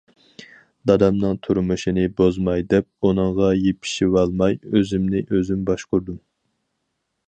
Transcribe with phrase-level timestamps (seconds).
[0.91, 6.23] دادامنىڭ تۇرمۇشىنى بۇزماي دەپ ئۇنىڭغا يېپىشىۋالماي ئۆزۈمنى ئۆزۈم باشقۇردۇم.